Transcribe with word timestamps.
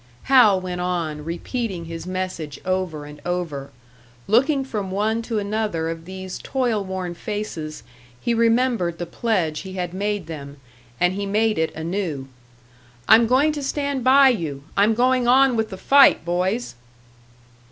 Hal 0.23 0.59
went 0.59 0.81
on, 0.81 1.23
repeating 1.23 1.85
his 1.85 2.07
message 2.07 2.59
over 2.65 3.05
and 3.05 3.21
over. 3.23 3.69
Looking 4.25 4.65
from 4.65 4.89
one 4.89 5.21
to 5.21 5.37
another 5.37 5.89
of 5.89 6.05
these 6.05 6.39
toil 6.39 6.83
worn 6.83 7.13
faces, 7.13 7.83
he 8.19 8.33
remembered 8.33 8.97
the 8.97 9.05
pledge 9.05 9.59
he 9.59 9.73
had 9.73 9.93
made 9.93 10.25
them, 10.25 10.57
and 10.99 11.13
he 11.13 11.27
made 11.27 11.59
it 11.59 11.71
anew: 11.75 12.27
"I'm 13.07 13.27
going 13.27 13.51
to 13.51 13.61
stand 13.61 14.03
by 14.03 14.29
you! 14.29 14.63
I'm 14.75 14.95
going 14.95 15.27
on 15.27 15.55
with 15.55 15.69
the 15.69 15.77
fight, 15.77 16.25
boys!" 16.25 16.73